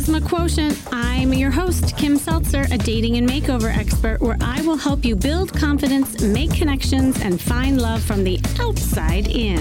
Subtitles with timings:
[0.00, 0.78] Charisma Quotient.
[0.92, 5.14] I'm your host, Kim Seltzer, a dating and makeover expert, where I will help you
[5.14, 9.58] build confidence, make connections, and find love from the outside in.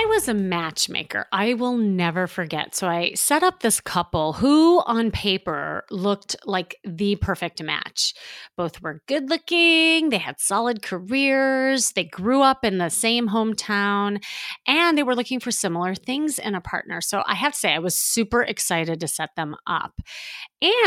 [0.00, 2.72] I was a matchmaker, I will never forget.
[2.76, 8.14] So I set up this couple who, on paper, looked like the perfect match.
[8.56, 14.22] Both were good looking, they had solid careers, they grew up in the same hometown,
[14.68, 17.00] and they were looking for similar things in a partner.
[17.00, 20.00] So I have to say, I was super excited to set them up.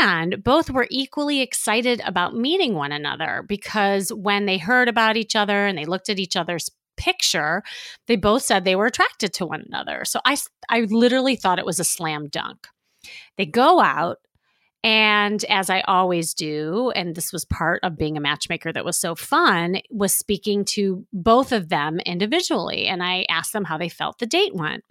[0.00, 5.36] And both were equally excited about meeting one another because when they heard about each
[5.36, 7.62] other and they looked at each other's picture,
[8.06, 10.04] they both said they were attracted to one another.
[10.04, 10.36] So I,
[10.68, 12.66] I literally thought it was a slam dunk.
[13.36, 14.18] They go out,
[14.84, 18.98] and as I always do, and this was part of being a matchmaker that was
[18.98, 22.86] so fun, was speaking to both of them individually.
[22.86, 24.82] And I asked them how they felt the date went.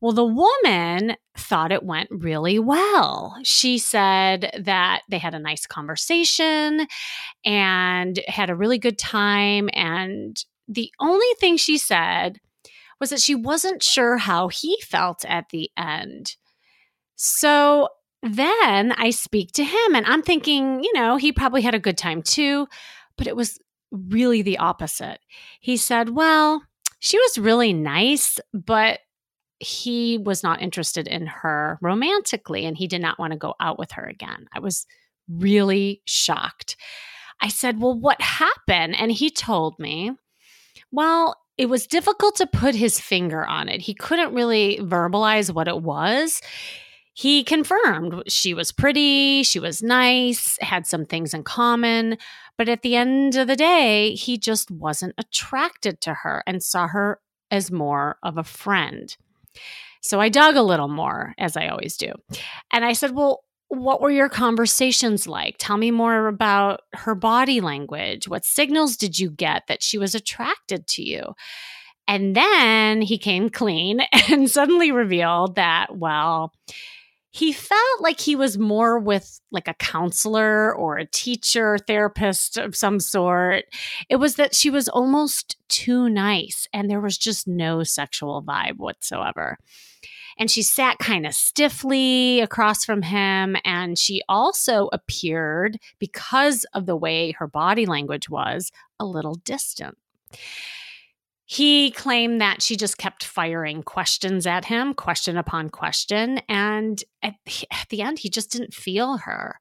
[0.00, 3.36] Well, the woman thought it went really well.
[3.44, 6.86] She said that they had a nice conversation
[7.44, 10.36] and had a really good time and
[10.68, 12.40] the only thing she said
[13.00, 16.36] was that she wasn't sure how he felt at the end.
[17.16, 17.88] So
[18.22, 21.98] then I speak to him and I'm thinking, you know, he probably had a good
[21.98, 22.66] time too,
[23.18, 23.58] but it was
[23.90, 25.18] really the opposite.
[25.60, 26.62] He said, well,
[27.00, 29.00] she was really nice, but
[29.58, 33.78] he was not interested in her romantically and he did not want to go out
[33.78, 34.46] with her again.
[34.52, 34.86] I was
[35.28, 36.76] really shocked.
[37.40, 38.96] I said, Well, what happened?
[38.98, 40.12] And he told me
[40.94, 43.80] well, it was difficult to put his finger on it.
[43.80, 46.40] He couldn't really verbalize what it was.
[47.12, 52.16] He confirmed she was pretty, she was nice, had some things in common,
[52.56, 56.88] but at the end of the day, he just wasn't attracted to her and saw
[56.88, 57.20] her
[57.50, 59.16] as more of a friend.
[60.00, 62.12] So I dug a little more, as I always do.
[62.72, 65.56] And I said, Well, what were your conversations like?
[65.58, 68.28] Tell me more about her body language.
[68.28, 71.34] What signals did you get that she was attracted to you?
[72.06, 76.52] And then he came clean and suddenly revealed that, well,
[77.30, 82.76] he felt like he was more with like a counselor or a teacher, therapist of
[82.76, 83.64] some sort.
[84.08, 88.76] It was that she was almost too nice and there was just no sexual vibe
[88.76, 89.58] whatsoever
[90.38, 93.56] and she sat kind of stiffly across from him.
[93.64, 99.96] And she also appeared, because of the way her body language was, a little distant.
[101.46, 106.40] He claimed that she just kept firing questions at him, question upon question.
[106.48, 107.34] And at
[107.90, 109.60] the, end, he just didn't feel her.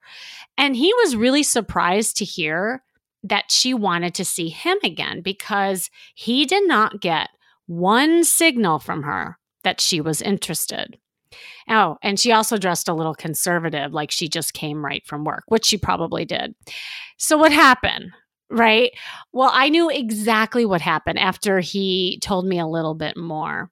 [0.58, 2.84] And he was really surprised to hear
[3.24, 7.30] that she wanted to see him again because he did not get
[7.68, 10.98] one signal from her that she was interested.
[11.70, 15.44] Oh, and she also dressed a little conservative, like she just came right from work,
[15.48, 16.54] which she probably did.
[17.18, 18.12] So, what happened?
[18.50, 18.92] Right?
[19.32, 23.72] Well, I knew exactly what happened after he told me a little bit more.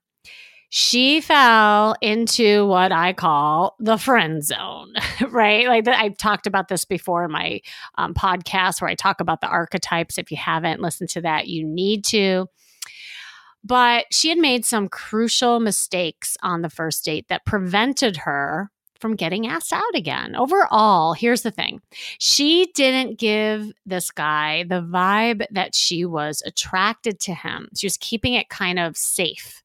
[0.73, 4.93] She fell into what I call the friend zone,
[5.29, 5.67] right?
[5.67, 7.59] Like the, I've talked about this before in my
[7.97, 10.17] um, podcast where I talk about the archetypes.
[10.17, 12.47] If you haven't listened to that, you need to.
[13.63, 19.15] But she had made some crucial mistakes on the first date that prevented her from
[19.15, 20.35] getting asked out again.
[20.35, 21.81] Overall, here's the thing
[22.19, 27.67] she didn't give this guy the vibe that she was attracted to him.
[27.75, 29.63] She was keeping it kind of safe.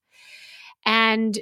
[0.84, 1.38] And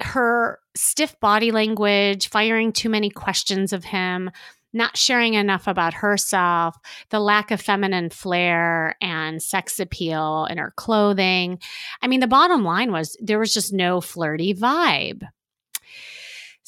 [0.00, 4.30] her stiff body language, firing too many questions of him,
[4.76, 6.76] not sharing enough about herself,
[7.10, 11.58] the lack of feminine flair and sex appeal in her clothing.
[12.02, 15.26] I mean, the bottom line was there was just no flirty vibe.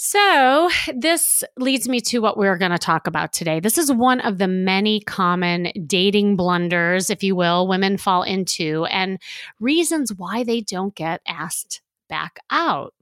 [0.01, 3.59] So, this leads me to what we're going to talk about today.
[3.59, 8.85] This is one of the many common dating blunders, if you will, women fall into,
[8.85, 9.19] and
[9.59, 12.95] reasons why they don't get asked back out.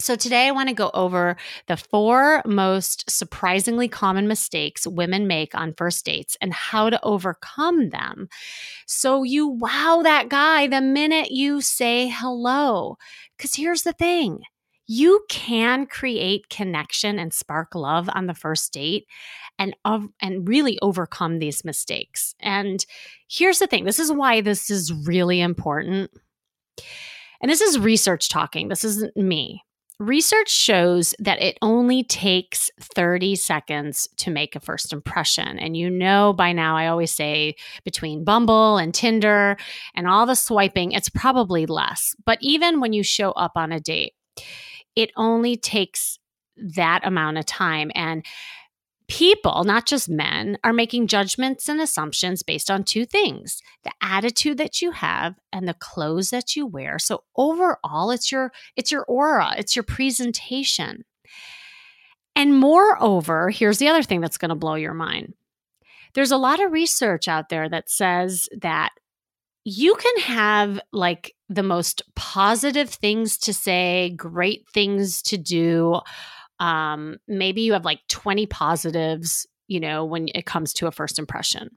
[0.00, 1.36] So, today I want to go over
[1.66, 7.90] the four most surprisingly common mistakes women make on first dates and how to overcome
[7.90, 8.28] them.
[8.86, 12.96] So, you wow that guy the minute you say hello.
[13.36, 14.40] Because here's the thing
[14.86, 19.06] you can create connection and spark love on the first date
[19.58, 19.76] and
[20.20, 22.34] and really overcome these mistakes.
[22.40, 22.84] And
[23.28, 26.10] here's the thing this is why this is really important.
[27.42, 28.68] And this is research talking.
[28.68, 29.62] This isn't me.
[30.00, 35.58] Research shows that it only takes 30 seconds to make a first impression.
[35.58, 37.54] And you know by now, I always say
[37.84, 39.58] between Bumble and Tinder
[39.94, 42.14] and all the swiping, it's probably less.
[42.24, 44.14] But even when you show up on a date,
[44.96, 46.18] It only takes
[46.56, 47.90] that amount of time.
[47.94, 48.24] And
[49.10, 54.56] people, not just men, are making judgments and assumptions based on two things the attitude
[54.58, 56.98] that you have and the clothes that you wear.
[56.98, 61.04] So overall, it's your it's your aura, it's your presentation.
[62.36, 65.34] And moreover, here's the other thing that's going to blow your mind.
[66.14, 68.90] There's a lot of research out there that says that
[69.64, 76.00] you can have like the most positive things to say, great things to do,
[76.60, 81.18] um, maybe you have like 20 positives, you know, when it comes to a first
[81.18, 81.70] impression.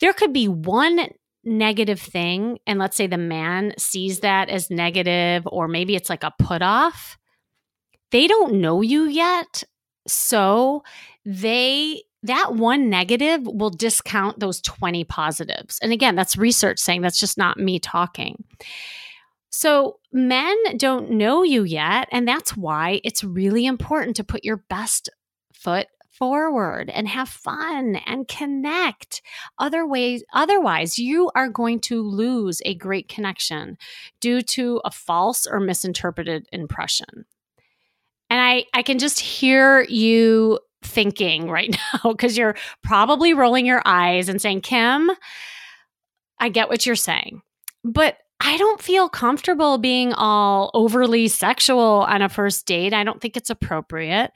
[0.00, 1.08] There could be one
[1.44, 6.22] negative thing, and let's say the man sees that as negative, or maybe it's like
[6.22, 7.18] a put off.
[8.12, 9.64] They don't know you yet.
[10.06, 10.84] So
[11.24, 15.78] they that one negative will discount those 20 positives.
[15.80, 18.42] And again, that's research saying that's just not me talking.
[19.50, 22.08] So, men don't know you yet.
[22.12, 25.08] And that's why it's really important to put your best
[25.52, 29.20] foot forward and have fun and connect
[29.58, 33.76] other ways otherwise you are going to lose a great connection
[34.20, 37.26] due to a false or misinterpreted impression
[38.30, 43.82] and i i can just hear you thinking right now because you're probably rolling your
[43.84, 45.10] eyes and saying kim
[46.38, 47.42] i get what you're saying
[47.84, 52.92] but I don't feel comfortable being all overly sexual on a first date.
[52.92, 54.30] I don't think it's appropriate.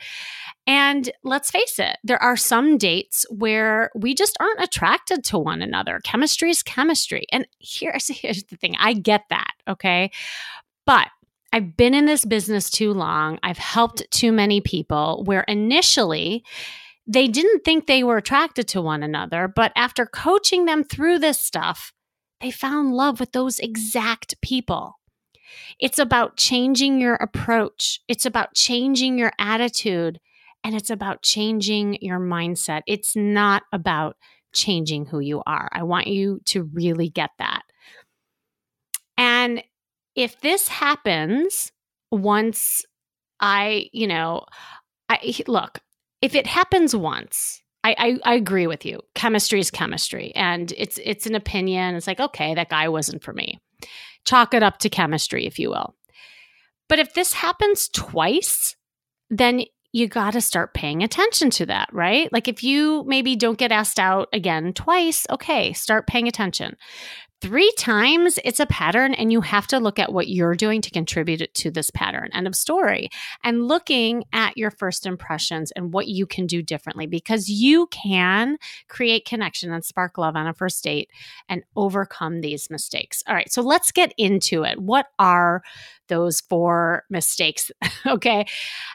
[0.66, 5.62] And let's face it, there are some dates where we just aren't attracted to one
[5.62, 6.00] another.
[6.02, 7.26] Chemistry is chemistry.
[7.30, 9.52] And here's, here's the thing I get that.
[9.68, 10.10] Okay.
[10.86, 11.08] But
[11.52, 13.38] I've been in this business too long.
[13.42, 16.44] I've helped too many people where initially
[17.06, 19.48] they didn't think they were attracted to one another.
[19.48, 21.92] But after coaching them through this stuff,
[22.40, 24.98] they found love with those exact people.
[25.78, 30.20] It's about changing your approach, it's about changing your attitude,
[30.62, 32.82] and it's about changing your mindset.
[32.86, 34.16] It's not about
[34.52, 35.68] changing who you are.
[35.72, 37.62] I want you to really get that.
[39.16, 39.62] And
[40.14, 41.72] if this happens
[42.10, 42.84] once
[43.40, 44.44] I, you know,
[45.08, 45.80] I look,
[46.20, 49.00] if it happens once, I, I, I agree with you.
[49.14, 51.94] Chemistry is chemistry, and it's it's an opinion.
[51.94, 53.58] It's like okay, that guy wasn't for me.
[54.24, 55.94] Chalk it up to chemistry, if you will.
[56.88, 58.76] But if this happens twice,
[59.30, 59.62] then
[59.92, 62.32] you got to start paying attention to that, right?
[62.32, 66.76] Like if you maybe don't get asked out again twice, okay, start paying attention
[67.40, 70.90] three times, it's a pattern, and you have to look at what you're doing to
[70.90, 72.28] contribute to this pattern.
[72.32, 73.10] End of story.
[73.42, 78.58] And looking at your first impressions and what you can do differently because you can
[78.88, 81.10] create connection and spark love on a first date
[81.48, 83.22] and overcome these mistakes.
[83.26, 84.78] All right, so let's get into it.
[84.78, 85.62] What are
[86.08, 87.70] those four mistakes?
[88.06, 88.46] okay.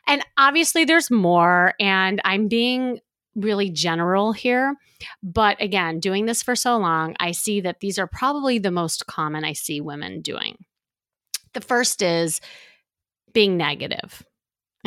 [0.07, 2.99] And obviously, there's more, and I'm being
[3.35, 4.75] really general here.
[5.21, 9.07] But again, doing this for so long, I see that these are probably the most
[9.07, 10.57] common I see women doing.
[11.53, 12.41] The first is
[13.33, 14.23] being negative.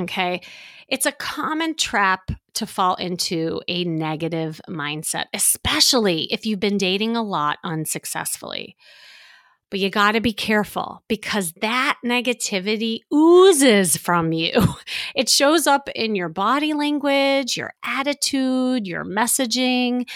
[0.00, 0.40] Okay.
[0.88, 7.16] It's a common trap to fall into a negative mindset, especially if you've been dating
[7.16, 8.76] a lot unsuccessfully.
[9.70, 14.52] But you got to be careful because that negativity oozes from you.
[15.14, 20.08] It shows up in your body language, your attitude, your messaging,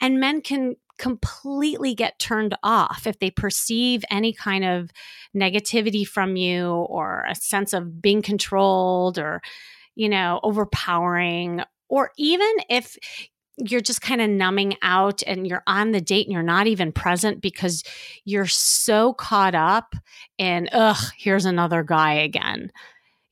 [0.00, 4.90] and men can completely get turned off if they perceive any kind of
[5.36, 9.42] negativity from you or a sense of being controlled or
[9.94, 12.96] you know overpowering or even if
[13.58, 16.92] you're just kind of numbing out and you're on the date and you're not even
[16.92, 17.82] present because
[18.24, 19.94] you're so caught up
[20.38, 22.70] in, ugh, here's another guy again.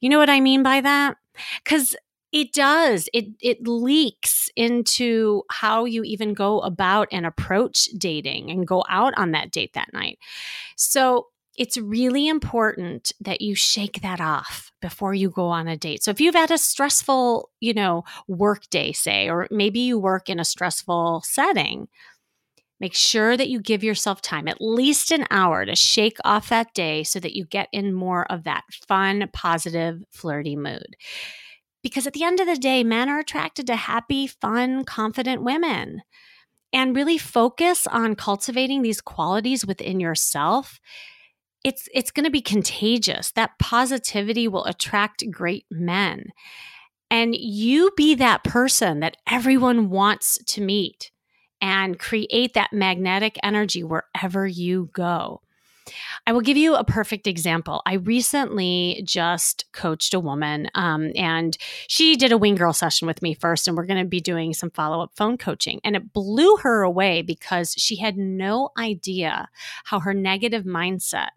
[0.00, 1.16] You know what I mean by that?
[1.62, 1.94] Because
[2.32, 3.08] it does.
[3.14, 9.14] It it leaks into how you even go about and approach dating and go out
[9.16, 10.18] on that date that night.
[10.74, 16.02] So it's really important that you shake that off before you go on a date.
[16.02, 20.28] So if you've had a stressful, you know, work day, say, or maybe you work
[20.28, 21.88] in a stressful setting,
[22.80, 26.74] make sure that you give yourself time, at least an hour to shake off that
[26.74, 30.96] day so that you get in more of that fun, positive, flirty mood.
[31.82, 36.02] Because at the end of the day, men are attracted to happy, fun, confident women
[36.72, 40.80] and really focus on cultivating these qualities within yourself
[41.64, 43.32] it's it's going to be contagious.
[43.32, 46.26] That positivity will attract great men.
[47.10, 51.10] And you be that person that everyone wants to meet
[51.60, 55.40] and create that magnetic energy wherever you go.
[56.26, 57.82] I will give you a perfect example.
[57.86, 61.56] I recently just coached a woman, um, and
[61.88, 64.54] she did a Wing Girl session with me first, and we're going to be doing
[64.54, 65.80] some follow up phone coaching.
[65.84, 69.48] And it blew her away because she had no idea
[69.84, 71.28] how her negative mindset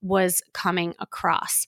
[0.00, 1.66] was coming across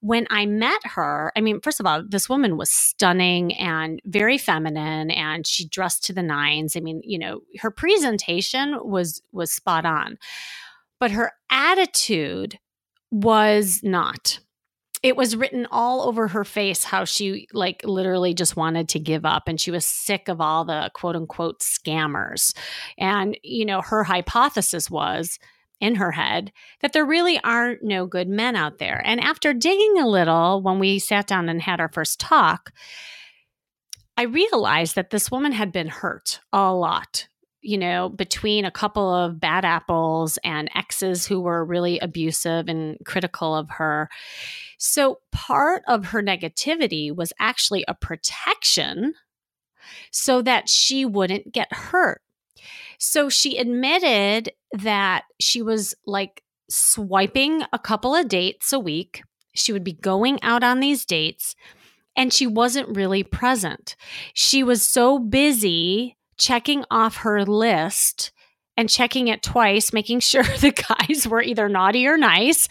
[0.00, 4.38] when I met her, I mean, first of all, this woman was stunning and very
[4.38, 6.76] feminine and she dressed to the nines.
[6.76, 10.18] I mean, you know, her presentation was was spot on.
[11.02, 12.60] But her attitude
[13.10, 14.38] was not.
[15.02, 19.24] It was written all over her face how she like literally just wanted to give
[19.24, 22.56] up and she was sick of all the quote unquote scammers.
[22.98, 25.40] And you know, her hypothesis was
[25.80, 29.02] in her head that there really are no good men out there.
[29.04, 32.72] And after digging a little, when we sat down and had our first talk,
[34.16, 37.26] I realized that this woman had been hurt a lot,
[37.62, 42.98] you know, between a couple of bad apples and exes who were really abusive and
[43.04, 44.08] critical of her.
[44.78, 49.14] So part of her negativity was actually a protection
[50.10, 52.20] so that she wouldn't get hurt
[53.04, 59.24] so she admitted that she was like swiping a couple of dates a week.
[59.54, 61.56] She would be going out on these dates
[62.16, 63.96] and she wasn't really present.
[64.34, 68.32] She was so busy checking off her list
[68.76, 72.68] and checking it twice, making sure the guys were either naughty or nice.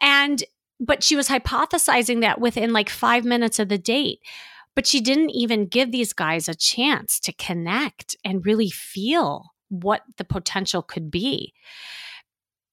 [0.00, 0.42] And,
[0.78, 4.20] but she was hypothesizing that within like five minutes of the date.
[4.74, 10.02] But she didn't even give these guys a chance to connect and really feel what
[10.16, 11.52] the potential could be.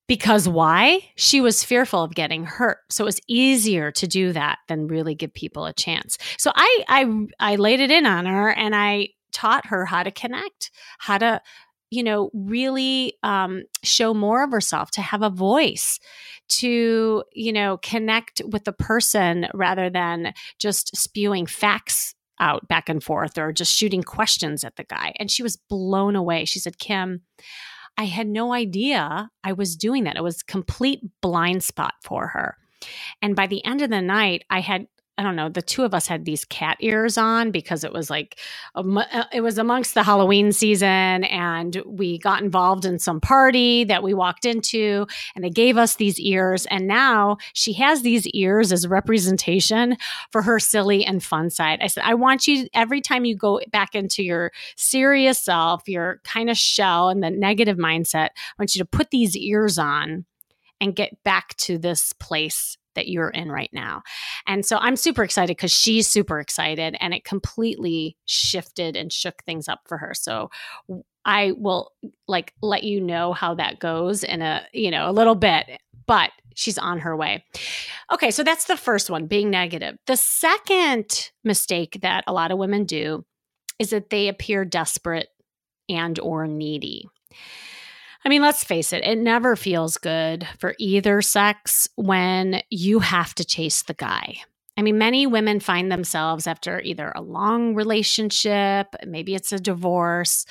[0.07, 1.01] Because why?
[1.17, 2.79] She was fearful of getting hurt.
[2.89, 6.17] So it was easier to do that than really give people a chance.
[6.37, 10.11] So I I I laid it in on her and I taught her how to
[10.11, 11.41] connect, how to
[11.89, 15.99] you know really um, show more of herself to have a voice
[16.47, 23.03] to you know connect with the person rather than just spewing facts out back and
[23.03, 25.13] forth or just shooting questions at the guy.
[25.19, 26.45] And she was blown away.
[26.45, 27.21] She said kim
[27.97, 30.15] i had no idea i was doing that.
[30.15, 32.55] It was complete blind spot for her.
[33.21, 34.87] And by the end of the night i had
[35.19, 38.09] I don't know, the two of us had these cat ears on because it was
[38.09, 38.39] like,
[38.73, 41.25] uh, it was amongst the Halloween season.
[41.25, 45.95] And we got involved in some party that we walked into, and they gave us
[45.95, 46.65] these ears.
[46.67, 49.97] And now she has these ears as representation
[50.31, 51.79] for her silly and fun side.
[51.81, 56.21] I said, I want you, every time you go back into your serious self, your
[56.23, 60.23] kind of shell and the negative mindset, I want you to put these ears on
[60.79, 64.01] and get back to this place that you're in right now.
[64.47, 69.43] And so I'm super excited because she's super excited and it completely shifted and shook
[69.43, 70.13] things up for her.
[70.13, 70.49] So
[71.25, 71.91] I will
[72.27, 75.65] like let you know how that goes in a, you know, a little bit,
[76.07, 77.43] but she's on her way.
[78.11, 79.97] Okay, so that's the first one, being negative.
[80.07, 83.25] The second mistake that a lot of women do
[83.77, 85.29] is that they appear desperate
[85.87, 87.07] and or needy.
[88.29, 93.33] I mean, let's face it, it never feels good for either sex when you have
[93.33, 94.35] to chase the guy.
[94.77, 100.45] I mean, many women find themselves after either a long relationship, maybe it's a divorce,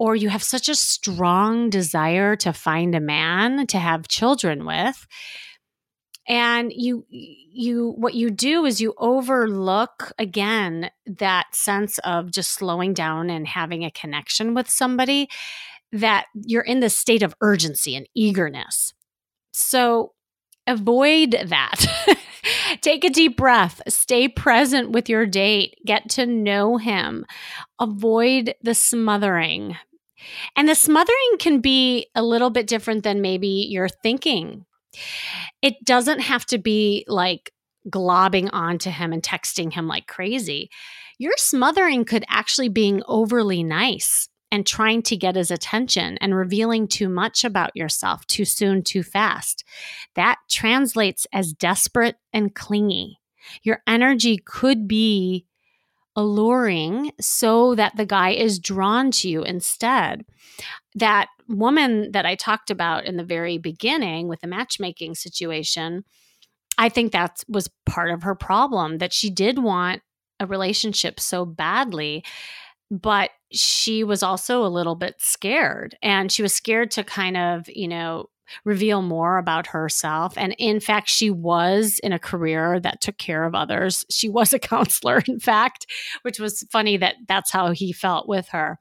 [0.00, 5.06] or you have such a strong desire to find a man to have children with.
[6.26, 12.94] And you, you, what you do is you overlook again that sense of just slowing
[12.94, 15.28] down and having a connection with somebody
[15.92, 18.94] that you're in this state of urgency and eagerness.
[19.52, 20.12] So
[20.66, 21.84] avoid that.
[22.80, 27.24] Take a deep breath, stay present with your date, get to know him,
[27.78, 29.76] avoid the smothering.
[30.56, 34.64] And the smothering can be a little bit different than maybe you're thinking.
[35.60, 37.52] It doesn't have to be like
[37.88, 40.70] globbing onto him and texting him like crazy.
[41.18, 46.86] Your smothering could actually being overly nice and trying to get his attention and revealing
[46.86, 49.64] too much about yourself too soon, too fast.
[50.14, 53.18] That translates as desperate and clingy.
[53.62, 55.46] Your energy could be
[56.14, 60.26] alluring so that the guy is drawn to you instead.
[60.94, 66.04] That woman that I talked about in the very beginning with the matchmaking situation,
[66.76, 70.02] I think that was part of her problem that she did want
[70.38, 72.22] a relationship so badly
[72.92, 77.68] but she was also a little bit scared and she was scared to kind of,
[77.68, 78.26] you know,
[78.64, 80.34] reveal more about herself.
[80.36, 84.04] And in fact, she was in a career that took care of others.
[84.10, 85.86] She was a counselor, in fact,
[86.22, 88.78] which was funny that that's how he felt with her.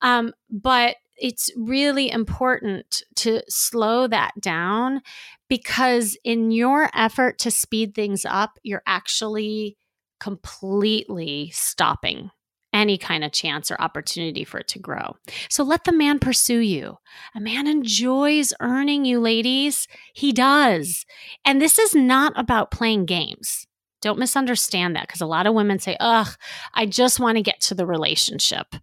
[0.00, 5.02] Um, but it's really important to slow that down
[5.48, 9.76] because in your effort to speed things up, you're actually
[10.18, 12.30] completely stopping
[12.72, 15.16] any kind of chance or opportunity for it to grow.
[15.48, 16.98] So let the man pursue you.
[17.34, 19.86] A man enjoys earning you, ladies.
[20.14, 21.04] He does.
[21.44, 23.66] And this is not about playing games.
[24.00, 26.28] Don't misunderstand that because a lot of women say, ugh,
[26.74, 28.74] I just want to get to the relationship.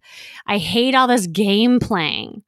[0.46, 2.42] I hate all this game playing.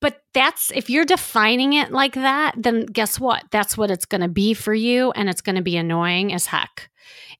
[0.00, 3.44] But that's if you're defining it like that, then guess what?
[3.50, 6.46] That's what it's going to be for you and it's going to be annoying as
[6.46, 6.88] heck.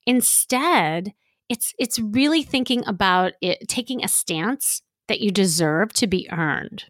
[0.07, 1.15] Instead,
[1.49, 6.85] it's it's really thinking about it taking a stance that you deserve to be earned.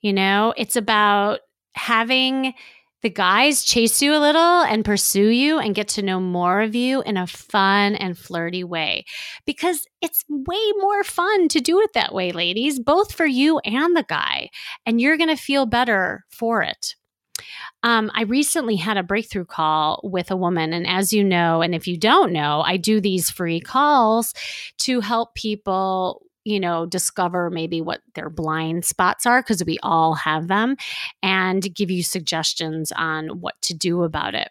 [0.00, 1.40] You know, it's about
[1.74, 2.54] having
[3.02, 6.74] the guys chase you a little and pursue you and get to know more of
[6.74, 9.04] you in a fun and flirty way
[9.46, 13.96] because it's way more fun to do it that way, ladies, both for you and
[13.96, 14.50] the guy.
[14.84, 16.94] And you're going to feel better for it.
[17.82, 20.72] Um, I recently had a breakthrough call with a woman.
[20.72, 24.34] And as you know, and if you don't know, I do these free calls
[24.78, 30.14] to help people you know, discover maybe what their blind spots are because we all
[30.14, 30.74] have them
[31.22, 34.48] and give you suggestions on what to do about it.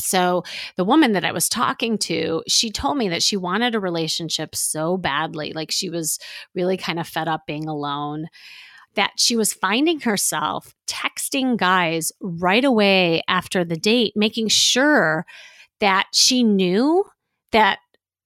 [0.00, 0.44] So,
[0.76, 4.54] the woman that I was talking to, she told me that she wanted a relationship
[4.54, 5.52] so badly.
[5.52, 6.20] Like she was
[6.54, 8.28] really kind of fed up being alone
[8.98, 15.24] that she was finding herself texting guys right away after the date, making sure
[15.78, 17.04] that she knew
[17.52, 17.78] that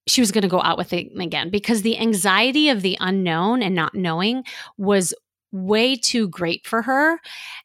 [0.07, 3.63] she was going to go out with him again because the anxiety of the unknown
[3.63, 4.45] and not knowing
[4.79, 5.13] was
[5.53, 7.21] way too great for her.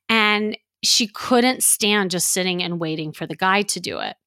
[0.09, 4.17] And she couldn't stand just sitting and waiting for the guy to do it.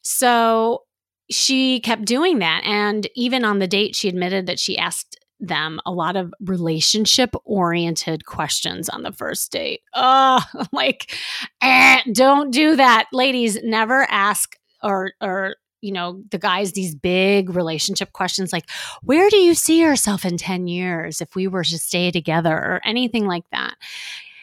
[0.00, 0.84] So
[1.30, 2.62] she kept doing that.
[2.64, 7.34] And even on the date, she admitted that she asked them a lot of relationship
[7.44, 9.80] oriented questions on the first date.
[9.94, 11.16] Oh, like,
[11.62, 13.06] eh, don't do that.
[13.12, 18.68] Ladies, never ask or, or, you know, the guys these big relationship questions like,
[19.02, 22.80] where do you see yourself in 10 years if we were to stay together or
[22.84, 23.74] anything like that?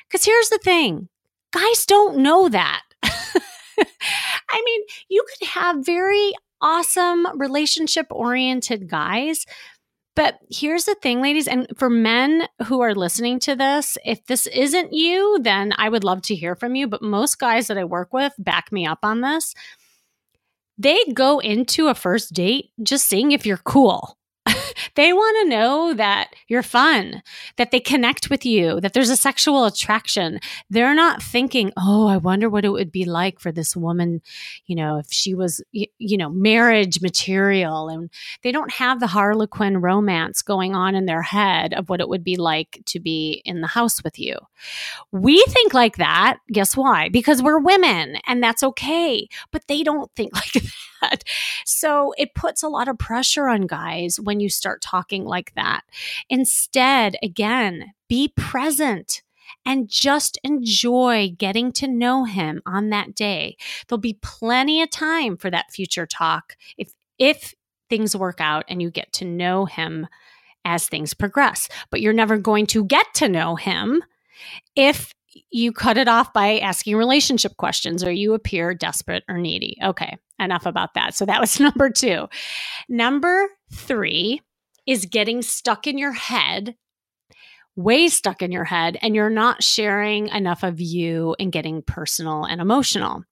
[0.08, 1.10] Because here's the thing
[1.52, 2.84] guys don't know that.
[3.04, 9.46] I mean, you could have very awesome relationship oriented guys
[10.18, 14.48] but here's the thing, ladies, and for men who are listening to this, if this
[14.48, 16.88] isn't you, then I would love to hear from you.
[16.88, 19.54] But most guys that I work with back me up on this.
[20.76, 24.18] They go into a first date just seeing if you're cool.
[24.98, 27.22] They want to know that you're fun,
[27.58, 30.40] that they connect with you, that there's a sexual attraction.
[30.72, 34.22] They're not thinking, oh, I wonder what it would be like for this woman,
[34.66, 37.90] you know, if she was, you know, marriage material.
[37.90, 38.10] And
[38.42, 42.24] they don't have the Harlequin romance going on in their head of what it would
[42.24, 44.36] be like to be in the house with you.
[45.12, 46.40] We think like that.
[46.52, 47.10] Guess why?
[47.10, 49.28] Because we're women and that's okay.
[49.52, 50.74] But they don't think like that.
[51.66, 55.82] So it puts a lot of pressure on guys when you start talking like that.
[56.30, 59.22] Instead, again, be present
[59.66, 63.58] and just enjoy getting to know him on that day.
[63.88, 67.54] There'll be plenty of time for that future talk if if
[67.90, 70.08] things work out and you get to know him
[70.66, 71.70] as things progress.
[71.90, 74.04] But you're never going to get to know him
[74.76, 75.14] if
[75.52, 79.78] you cut it off by asking relationship questions or you appear desperate or needy.
[79.84, 81.16] Okay, enough about that.
[81.16, 82.28] So that was number two.
[82.90, 84.42] Number three
[84.86, 86.76] is getting stuck in your head,
[87.76, 92.46] way stuck in your head, and you're not sharing enough of you and getting personal
[92.46, 93.24] and emotional.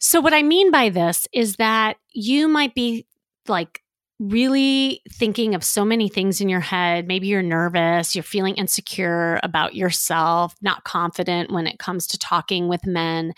[0.00, 3.06] So, what I mean by this is that you might be
[3.48, 3.82] like
[4.18, 7.06] really thinking of so many things in your head.
[7.06, 12.68] Maybe you're nervous, you're feeling insecure about yourself, not confident when it comes to talking
[12.68, 13.32] with men,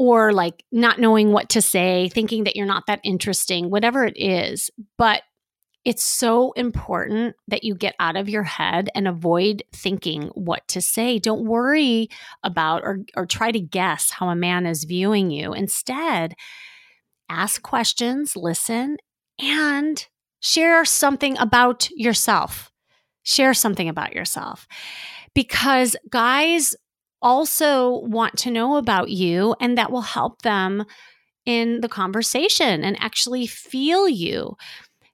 [0.00, 4.16] or like not knowing what to say, thinking that you're not that interesting, whatever it
[4.16, 4.70] is.
[4.96, 5.20] But
[5.84, 10.80] it's so important that you get out of your head and avoid thinking what to
[10.80, 11.18] say.
[11.18, 12.08] Don't worry
[12.42, 15.52] about or, or try to guess how a man is viewing you.
[15.52, 16.32] Instead,
[17.28, 18.96] ask questions, listen,
[19.38, 20.06] and
[20.40, 22.72] share something about yourself.
[23.22, 24.66] Share something about yourself.
[25.34, 26.74] Because guys
[27.22, 30.84] also want to know about you, and that will help them
[31.46, 34.56] in the conversation and actually feel you.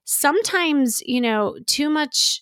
[0.05, 2.41] Sometimes, you know, too much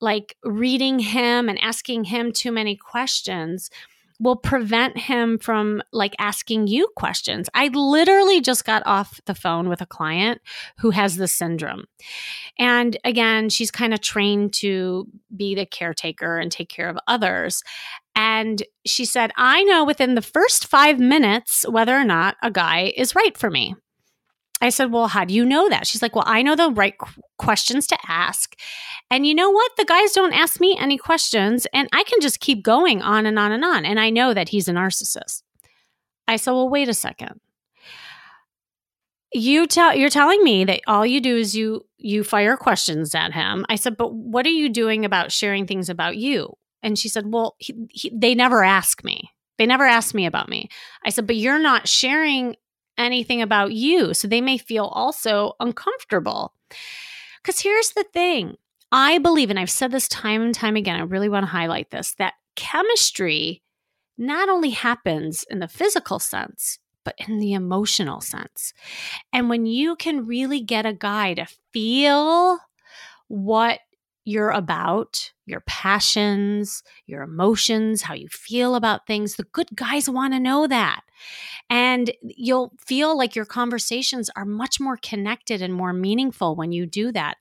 [0.00, 3.70] like reading him and asking him too many questions
[4.18, 7.48] will prevent him from like asking you questions.
[7.54, 10.40] I literally just got off the phone with a client
[10.78, 11.84] who has this syndrome.
[12.58, 17.62] And again, she's kind of trained to be the caretaker and take care of others.
[18.14, 22.92] And she said, I know within the first five minutes whether or not a guy
[22.96, 23.74] is right for me.
[24.60, 25.86] I said, Well, how do you know that?
[25.86, 28.56] She's like, Well, I know the right qu- questions to ask.
[29.10, 29.72] And you know what?
[29.76, 33.38] The guys don't ask me any questions, and I can just keep going on and
[33.38, 33.84] on and on.
[33.84, 35.42] And I know that he's a narcissist.
[36.26, 37.40] I said, Well, wait a second.
[39.32, 43.32] You tell you're telling me that all you do is you you fire questions at
[43.32, 43.66] him.
[43.68, 46.56] I said, but what are you doing about sharing things about you?
[46.82, 49.30] And she said, well, he, he, they never ask me.
[49.58, 50.68] They never ask me about me.
[51.04, 52.54] I said, but you're not sharing
[52.98, 54.14] anything about you.
[54.14, 56.52] So they may feel also uncomfortable.
[57.42, 58.56] Because here's the thing
[58.92, 61.90] I believe, and I've said this time and time again, I really want to highlight
[61.90, 63.62] this that chemistry
[64.18, 68.72] not only happens in the physical sense, but in the emotional sense.
[69.32, 72.58] And when you can really get a guy to feel
[73.28, 73.80] what
[74.26, 79.36] you're about, your passions, your emotions, how you feel about things.
[79.36, 81.02] The good guys want to know that.
[81.70, 86.86] And you'll feel like your conversations are much more connected and more meaningful when you
[86.86, 87.36] do that.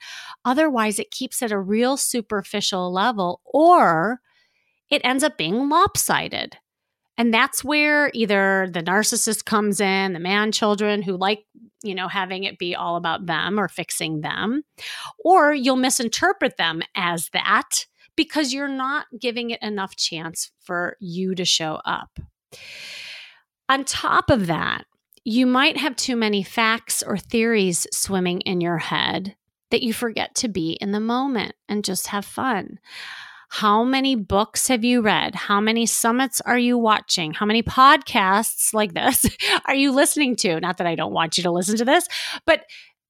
[0.45, 4.21] Otherwise, it keeps at a real superficial level or
[4.91, 6.57] it ends up being lopsided.
[7.17, 11.45] And that's where either the narcissist comes in, the man children who like,
[11.83, 14.63] you know, having it be all about them or fixing them,
[15.23, 21.35] or you'll misinterpret them as that because you're not giving it enough chance for you
[21.35, 22.19] to show up.
[23.69, 24.85] On top of that,
[25.23, 29.35] you might have too many facts or theories swimming in your head
[29.71, 32.79] that you forget to be in the moment and just have fun.
[33.59, 35.33] How many books have you read?
[35.33, 37.31] How many summits are you watching?
[37.31, 39.25] How many podcasts like this
[39.65, 40.59] are you listening to?
[40.59, 42.05] Not that I don't want you to listen to this,
[42.45, 42.65] but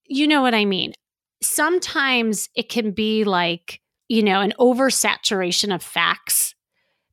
[0.06, 0.94] you know what I mean.
[1.42, 6.54] Sometimes it can be like, you know, an oversaturation of facts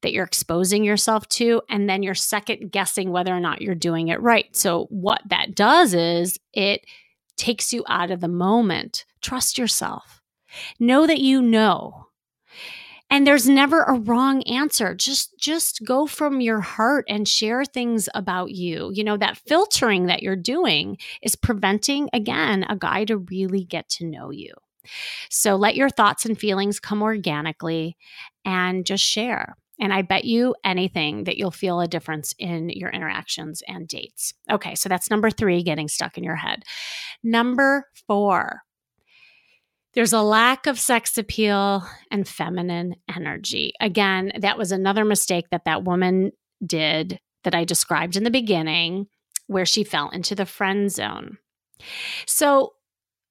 [0.03, 4.09] that you're exposing yourself to, and then you're second guessing whether or not you're doing
[4.09, 4.55] it right.
[4.55, 6.85] So, what that does is it
[7.39, 9.07] takes you out of the moment.
[9.23, 10.21] Trust yourself.
[10.79, 12.09] Know that you know
[13.13, 18.09] and there's never a wrong answer just just go from your heart and share things
[18.15, 23.19] about you you know that filtering that you're doing is preventing again a guy to
[23.19, 24.53] really get to know you
[25.29, 27.97] so let your thoughts and feelings come organically
[28.45, 32.91] and just share and I bet you anything that you'll feel a difference in your
[32.91, 34.33] interactions and dates.
[34.49, 36.63] Okay, so that's number three, getting stuck in your head.
[37.25, 38.63] Number four,
[39.95, 43.75] there's a lack of sex appeal and feminine energy.
[43.81, 46.33] Again, that was another mistake that that woman
[46.65, 49.07] did that I described in the beginning,
[49.47, 51.39] where she fell into the friend zone.
[52.27, 52.75] So,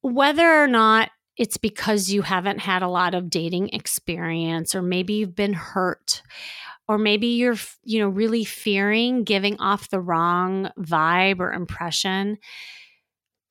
[0.01, 5.13] whether or not it's because you haven't had a lot of dating experience, or maybe
[5.13, 6.21] you've been hurt,
[6.87, 12.37] or maybe you're, you know, really fearing giving off the wrong vibe or impression,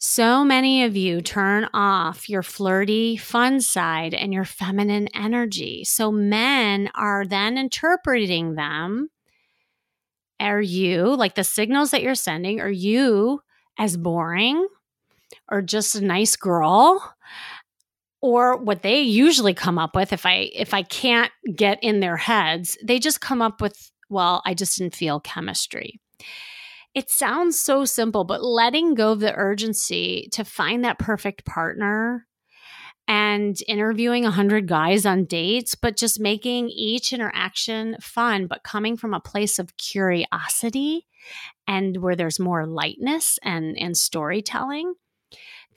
[0.03, 5.85] so many of you turn off your flirty, fun side and your feminine energy.
[5.85, 9.11] So men are then interpreting them.
[10.41, 13.43] Are you, like the signals that you're sending, are you
[13.79, 14.67] as boring
[15.51, 17.15] or just a nice girl?
[18.23, 22.17] Or what they usually come up with if I if I can't get in their
[22.17, 26.01] heads, they just come up with, well, I just didn't feel chemistry.
[26.94, 32.26] It sounds so simple, but letting go of the urgency to find that perfect partner
[33.07, 39.14] and interviewing 100 guys on dates, but just making each interaction fun, but coming from
[39.14, 41.07] a place of curiosity
[41.66, 44.94] and where there's more lightness and, and storytelling,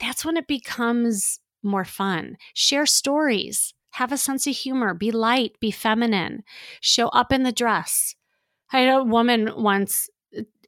[0.00, 2.36] that's when it becomes more fun.
[2.54, 6.42] Share stories, have a sense of humor, be light, be feminine,
[6.80, 8.14] show up in the dress.
[8.72, 10.08] I had a woman once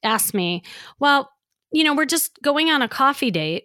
[0.06, 0.62] asked me,
[0.98, 1.30] Well,
[1.72, 3.64] you know, we're just going on a coffee date.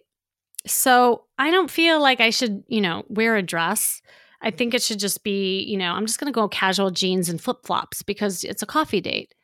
[0.66, 4.02] So I don't feel like I should, you know, wear a dress.
[4.42, 7.28] I think it should just be, you know, I'm just going to go casual jeans
[7.28, 9.34] and flip flops because it's a coffee date.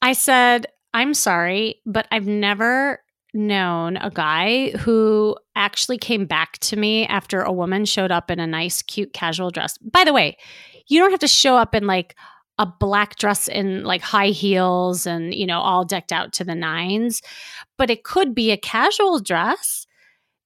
[0.00, 3.00] I said, I'm sorry, but I've never
[3.32, 8.38] known a guy who actually came back to me after a woman showed up in
[8.38, 9.76] a nice, cute, casual dress.
[9.78, 10.36] By the way,
[10.86, 12.14] you don't have to show up in like
[12.58, 16.54] a black dress in like high heels and, you know, all decked out to the
[16.54, 17.20] nines.
[17.76, 19.86] But it could be a casual dress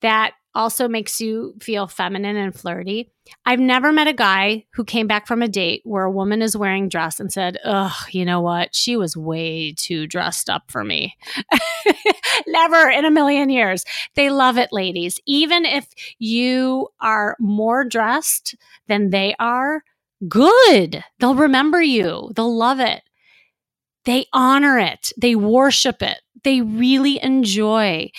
[0.00, 3.10] that also makes you feel feminine and flirty.
[3.44, 6.56] I've never met a guy who came back from a date where a woman is
[6.56, 8.74] wearing dress and said, Ugh, you know what?
[8.74, 11.16] She was way too dressed up for me.
[12.46, 13.84] never in a million years.
[14.14, 15.20] They love it, ladies.
[15.26, 15.86] Even if
[16.18, 18.56] you are more dressed
[18.88, 19.82] than they are,
[20.26, 21.04] good.
[21.18, 23.02] They'll remember you, they'll love it.
[24.04, 28.10] They honor it, they worship it, they really enjoy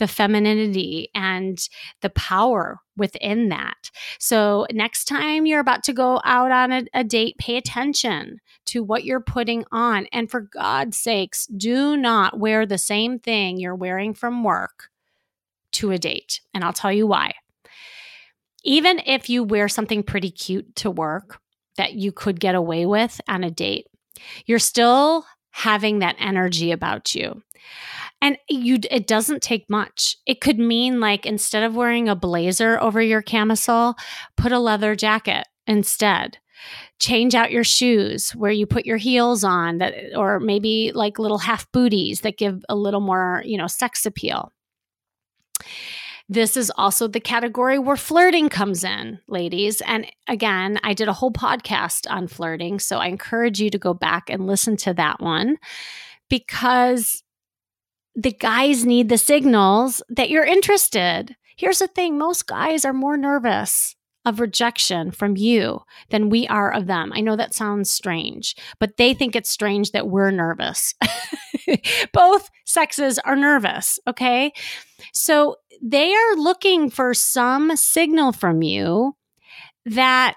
[0.00, 1.68] the femininity and
[2.00, 3.90] the power within that.
[4.18, 8.82] So, next time you're about to go out on a, a, date, pay attention to
[8.82, 10.06] what you're putting on.
[10.10, 14.88] And for God's sakes, do not wear the same thing you're wearing from work
[15.72, 16.40] to a date.
[16.54, 17.34] And I'll tell you why.
[18.64, 21.40] Even if you wear something pretty cute to work
[21.76, 23.86] that you could get away with on a date,
[24.46, 27.42] you're still having that energy about you.
[28.22, 30.16] And you it doesn't take much.
[30.26, 33.94] It could mean like instead of wearing a blazer over your camisole,
[34.36, 36.38] put a leather jacket instead.
[36.98, 41.38] Change out your shoes where you put your heels on that or maybe like little
[41.38, 44.52] half booties that give a little more, you know, sex appeal.
[46.32, 49.80] This is also the category where flirting comes in, ladies.
[49.80, 52.78] And again, I did a whole podcast on flirting.
[52.78, 55.56] So I encourage you to go back and listen to that one
[56.28, 57.24] because
[58.14, 61.34] the guys need the signals that you're interested.
[61.56, 65.80] Here's the thing most guys are more nervous of rejection from you
[66.10, 67.12] than we are of them.
[67.14, 70.94] I know that sounds strange, but they think it's strange that we're nervous.
[72.12, 74.52] Both sexes are nervous, okay?
[75.12, 79.16] So they are looking for some signal from you
[79.86, 80.36] that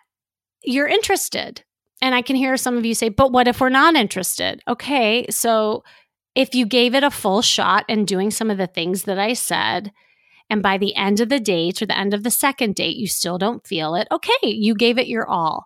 [0.63, 1.63] you're interested.
[2.02, 4.62] And I can hear some of you say, but what if we're not interested?
[4.67, 5.84] Okay, so
[6.36, 9.34] if you gave it a full shot and doing some of the things that I
[9.34, 9.91] said,
[10.54, 13.08] and by the end of the date or the end of the second date, you
[13.08, 15.66] still don't feel it, okay, you gave it your all.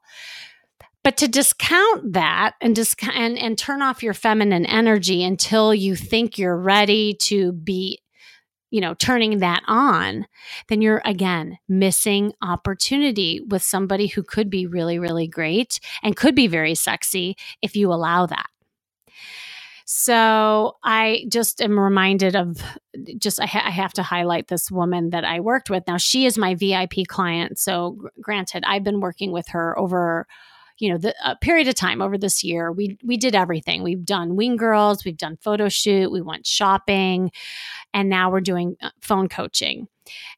[1.03, 5.97] But to discount that and discount and, and turn off your feminine energy until you
[5.97, 7.99] think you're ready to be
[8.69, 10.25] you know, turning that on,
[10.67, 16.35] then you're again missing opportunity with somebody who could be really, really great and could
[16.35, 18.47] be very sexy if you allow that.
[19.89, 22.61] So I just am reminded of
[23.17, 25.87] just I, ha- I, have to highlight this woman that I worked with.
[25.87, 27.57] Now she is my VIP client.
[27.57, 30.27] So granted, I've been working with her over
[30.79, 34.05] you know the a period of time over this year we we did everything we've
[34.05, 37.31] done wing girls we've done photo shoot we went shopping
[37.93, 39.87] and now we're doing uh, phone coaching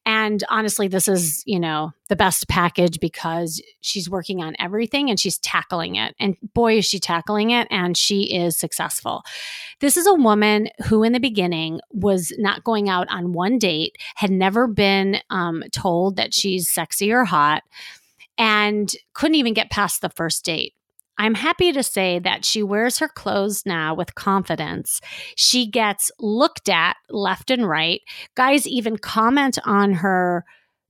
[0.05, 5.19] and honestly, this is, you know, the best package because she's working on everything and
[5.19, 6.15] she's tackling it.
[6.19, 9.23] And boy, is she tackling it and she is successful.
[9.79, 13.97] This is a woman who, in the beginning, was not going out on one date,
[14.15, 17.63] had never been um, told that she's sexy or hot,
[18.39, 20.73] and couldn't even get past the first date.
[21.19, 25.01] I'm happy to say that she wears her clothes now with confidence.
[25.35, 28.01] She gets looked at left and right.
[28.35, 30.45] Guys even comment on her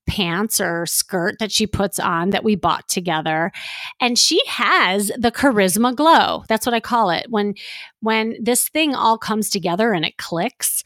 [0.05, 3.51] pants or skirt that she puts on that we bought together
[3.99, 7.53] and she has the charisma glow that's what i call it when
[7.99, 10.83] when this thing all comes together and it clicks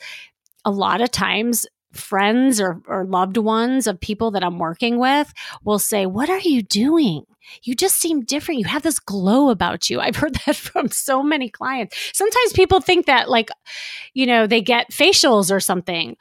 [0.66, 5.34] a lot of times friends or, or loved ones of people that I'm working with
[5.64, 7.26] will say, What are you doing?
[7.64, 8.62] You just seem different.
[8.62, 10.00] You have this glow about you.
[10.00, 12.12] I've heard that from so many clients.
[12.14, 13.50] Sometimes people think that, like,
[14.14, 16.16] you know, they get facials or something.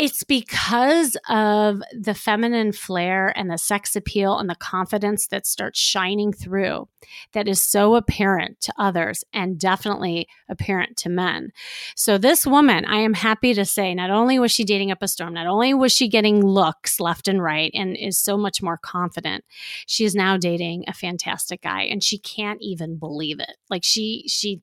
[0.00, 5.78] It's because of the feminine flair and the sex appeal and the confidence that starts
[5.78, 6.88] shining through
[7.34, 11.52] that is so apparent to others and definitely apparent to men.
[11.96, 15.08] So, this woman, I am happy to say, not only was she dating up a
[15.08, 18.78] storm, not only was she getting looks left and right and is so much more
[18.78, 19.44] confident,
[19.86, 23.58] she is now dating a fantastic guy and she can't even believe it.
[23.68, 24.62] Like, she, she,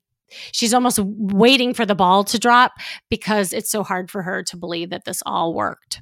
[0.52, 2.74] she's almost waiting for the ball to drop
[3.10, 6.02] because it's so hard for her to believe that this all worked.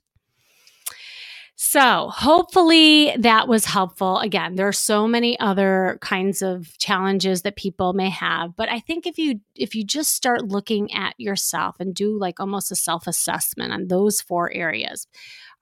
[1.58, 4.20] So, hopefully that was helpful.
[4.20, 8.82] Again, there are so many other kinds of challenges that people may have, but I
[8.82, 12.76] think if you if you just start looking at yourself and do like almost a
[12.76, 15.08] self-assessment on those four areas.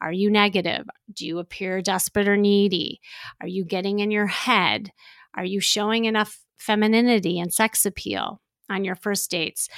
[0.02, 0.86] Are you negative?
[1.13, 2.99] Do you appear desperate or needy?
[3.39, 4.91] Are you getting in your head?
[5.36, 8.41] Are you showing enough femininity and sex appeal?
[8.73, 9.69] On your first dates,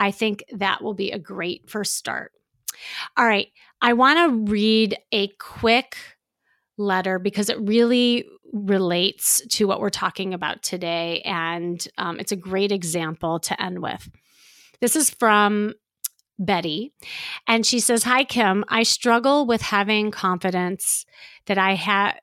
[0.00, 2.32] I think that will be a great first start.
[3.16, 3.48] All right,
[3.80, 5.96] I want to read a quick
[6.76, 11.20] letter because it really relates to what we're talking about today.
[11.24, 14.08] And um, it's a great example to end with.
[14.80, 15.74] This is from
[16.38, 16.92] Betty.
[17.46, 18.64] And she says, Hi, Kim.
[18.68, 21.04] I struggle with having confidence
[21.46, 22.16] that I have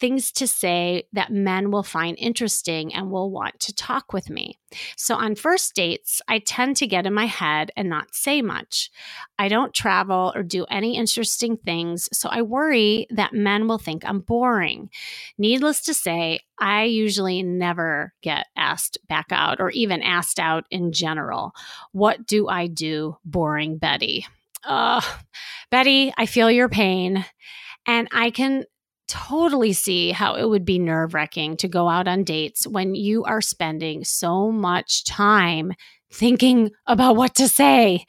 [0.00, 4.58] things to say that men will find interesting and will want to talk with me.
[4.96, 8.90] So on first dates, I tend to get in my head and not say much.
[9.38, 14.04] I don't travel or do any interesting things, so I worry that men will think
[14.04, 14.90] I'm boring.
[15.38, 20.92] Needless to say, I usually never get asked back out or even asked out in
[20.92, 21.52] general.
[21.92, 24.26] What do I do, boring Betty?
[24.64, 25.00] Uh,
[25.70, 27.24] Betty, I feel your pain.
[27.86, 28.64] And I can
[29.08, 33.24] totally see how it would be nerve wracking to go out on dates when you
[33.24, 35.72] are spending so much time
[36.12, 38.04] thinking about what to say.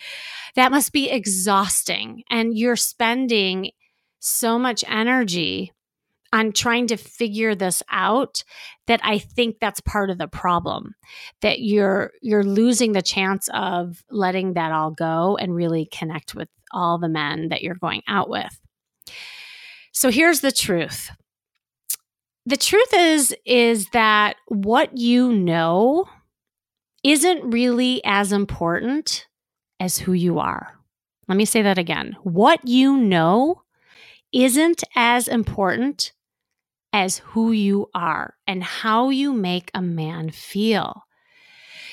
[0.55, 2.23] That must be exhausting.
[2.29, 3.71] And you're spending
[4.19, 5.71] so much energy
[6.31, 8.43] on trying to figure this out
[8.87, 10.93] that I think that's part of the problem
[11.41, 16.49] that you're you're losing the chance of letting that all go and really connect with
[16.71, 18.59] all the men that you're going out with.
[19.99, 21.11] So here's the truth.
[22.45, 26.07] The truth is is that what you know
[27.03, 29.27] isn't really as important
[29.77, 30.71] as who you are.
[31.27, 32.15] Let me say that again.
[32.23, 33.63] What you know
[34.31, 36.13] isn't as important
[36.93, 41.03] as who you are and how you make a man feel.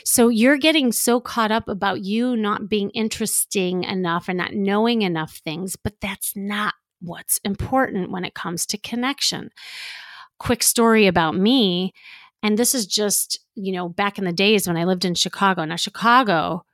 [0.05, 5.03] So you're getting so caught up about you not being interesting enough and not knowing
[5.03, 6.75] enough things, but that's not
[7.07, 9.51] what's important when it comes to connection.
[10.39, 11.95] Quick story about me.
[12.43, 15.65] And this is just, you know, back in the days when I lived in Chicago.
[15.65, 16.65] Now, Chicago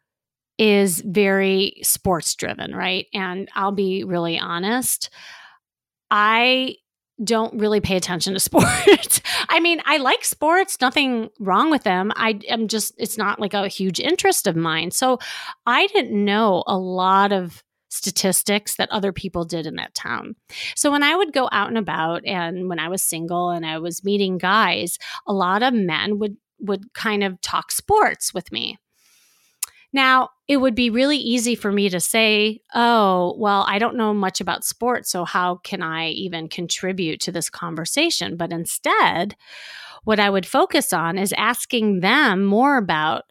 [0.58, 3.06] is very sports driven, right?
[3.14, 5.10] And I'll be really honest.
[6.10, 6.76] I
[7.22, 9.20] don't really pay attention to sports.
[9.48, 12.12] I mean, I like sports, nothing wrong with them.
[12.16, 14.90] I am just, it's not like a huge interest of mine.
[14.90, 15.18] So
[15.66, 17.62] I didn't know a lot of
[17.92, 20.34] statistics that other people did in that town.
[20.74, 23.78] So when I would go out and about and when I was single and I
[23.78, 28.78] was meeting guys, a lot of men would would kind of talk sports with me.
[29.92, 34.14] Now, it would be really easy for me to say, oh, well, I don't know
[34.14, 38.36] much about sports, so how can I even contribute to this conversation?
[38.36, 39.36] But instead,
[40.04, 43.24] what I would focus on is asking them more about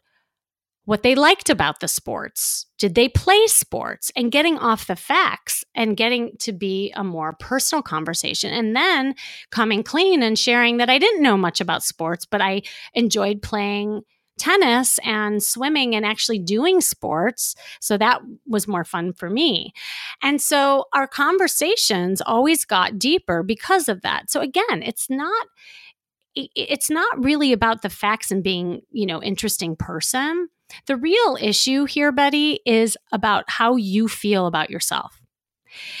[0.84, 2.66] what they liked about the sports.
[2.78, 4.10] Did they play sports?
[4.16, 8.52] And getting off the facts and getting to be a more personal conversation.
[8.52, 9.14] And then
[9.50, 12.62] coming clean and sharing that I didn't know much about sports, but I
[12.94, 14.02] enjoyed playing
[14.38, 17.54] tennis and swimming and actually doing sports.
[17.80, 19.72] So that was more fun for me.
[20.20, 24.30] And so our conversations always got deeper because of that.
[24.30, 25.46] So again, it's not
[26.34, 30.48] it's not really about the facts and being, you know, interesting person.
[30.86, 35.20] The real issue here, Betty, is about how you feel about yourself.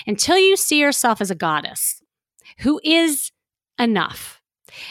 [0.06, 2.02] Until you see yourself as a goddess
[2.58, 3.30] who is
[3.78, 4.40] enough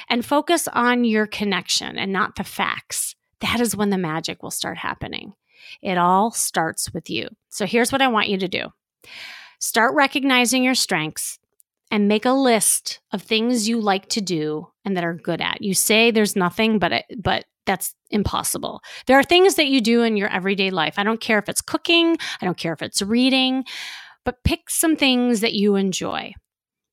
[0.09, 4.51] and focus on your connection and not the facts, that is when the magic will
[4.51, 5.33] start happening.
[5.81, 7.27] It all starts with you.
[7.49, 8.67] So here's what I want you to do
[9.59, 11.37] start recognizing your strengths
[11.91, 15.61] and make a list of things you like to do and that are good at.
[15.61, 18.81] You say there's nothing but it, but that's impossible.
[19.07, 20.95] There are things that you do in your everyday life.
[20.97, 23.65] I don't care if it's cooking, I don't care if it's reading,
[24.25, 26.33] but pick some things that you enjoy.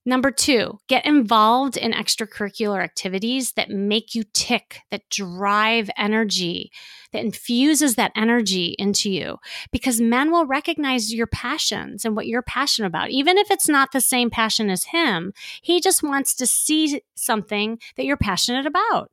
[0.08, 6.72] Number two, get involved in extracurricular activities that make you tick, that drive energy,
[7.12, 9.36] that infuses that energy into you.
[9.70, 13.10] Because men will recognize your passions and what you're passionate about.
[13.10, 17.78] Even if it's not the same passion as him, he just wants to see something
[17.96, 19.10] that you're passionate about.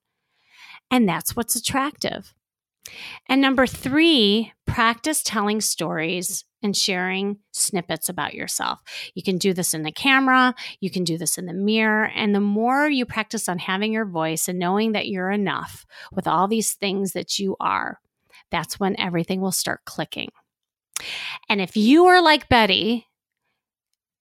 [0.96, 2.34] And that's what's attractive.
[3.28, 8.80] And number three, practice telling stories and sharing snippets about yourself.
[9.14, 12.10] You can do this in the camera, you can do this in the mirror.
[12.16, 16.28] And the more you practice on having your voice and knowing that you're enough with
[16.28, 18.00] all these things that you are,
[18.50, 20.30] that's when everything will start clicking.
[21.50, 23.06] And if you are like Betty,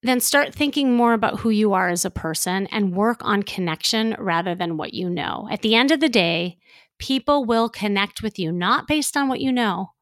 [0.05, 4.15] then start thinking more about who you are as a person and work on connection
[4.19, 5.49] rather than what you know.
[5.51, 6.59] At the end of the day,
[6.99, 9.93] people will connect with you, not based on what you know,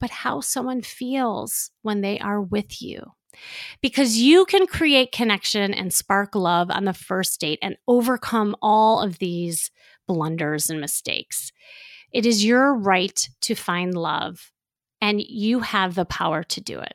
[0.00, 3.12] but how someone feels when they are with you.
[3.80, 9.00] Because you can create connection and spark love on the first date and overcome all
[9.00, 9.70] of these
[10.06, 11.50] blunders and mistakes.
[12.12, 14.52] It is your right to find love,
[15.00, 16.94] and you have the power to do it.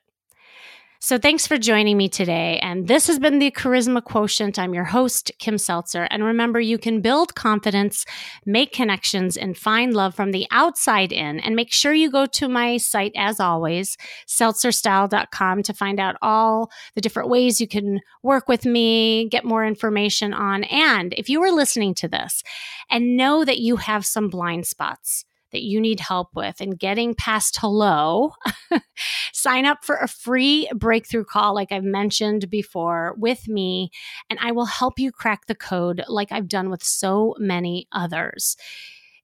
[1.00, 2.58] So, thanks for joining me today.
[2.64, 4.58] And this has been the Charisma Quotient.
[4.58, 6.08] I'm your host, Kim Seltzer.
[6.10, 8.04] And remember, you can build confidence,
[8.48, 11.40] make connections, and find love from the outside in.
[11.40, 13.96] And make sure you go to my site, as always,
[14.28, 19.64] seltzerstyle.com, to find out all the different ways you can work with me, get more
[19.64, 20.64] information on.
[20.64, 22.42] And if you are listening to this
[22.90, 27.16] and know that you have some blind spots, that you need help with and getting
[27.16, 28.34] past hello,
[29.34, 33.92] sign up for a free breakthrough call, like I've mentioned before, with me,
[34.30, 38.58] and I will help you crack the code like I've done with so many others.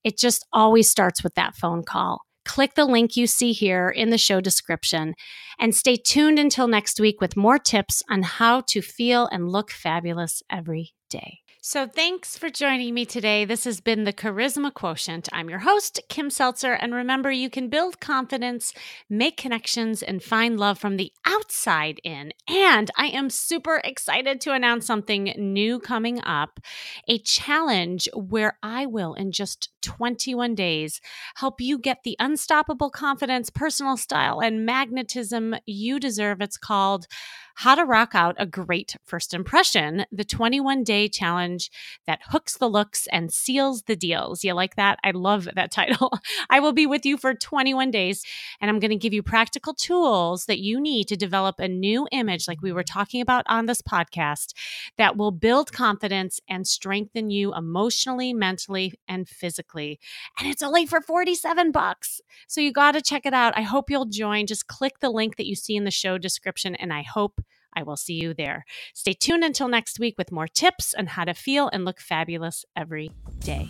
[0.04, 2.22] It just always starts with that phone call.
[2.46, 5.14] Click the link you see here in the show description
[5.60, 9.72] and stay tuned until next week with more tips on how to feel and look
[9.72, 11.43] fabulous every day.
[11.66, 13.46] So, thanks for joining me today.
[13.46, 15.30] This has been the Charisma Quotient.
[15.32, 16.74] I'm your host, Kim Seltzer.
[16.74, 18.74] And remember, you can build confidence,
[19.10, 22.34] make connections, and find love from the outside in.
[22.50, 26.60] And I am super excited to announce something new coming up
[27.08, 31.00] a challenge where I will, in just 21 days,
[31.36, 36.42] help you get the unstoppable confidence, personal style, and magnetism you deserve.
[36.42, 37.08] It's called
[37.56, 41.70] how to Rock Out a Great First Impression, the 21 day challenge
[42.08, 44.44] that hooks the looks and seals the deals.
[44.44, 44.98] You like that?
[45.04, 46.12] I love that title.
[46.50, 48.26] I will be with you for 21 days
[48.60, 52.08] and I'm going to give you practical tools that you need to develop a new
[52.12, 54.54] image, like we were talking about on this podcast,
[54.98, 60.00] that will build confidence and strengthen you emotionally, mentally, and physically.
[60.40, 62.20] And it's only for 47 bucks.
[62.48, 63.56] So you got to check it out.
[63.56, 64.48] I hope you'll join.
[64.48, 67.43] Just click the link that you see in the show description and I hope
[67.76, 68.66] I will see you there.
[68.94, 72.66] Stay tuned until next week with more tips on how to feel and look fabulous
[72.76, 73.70] every day.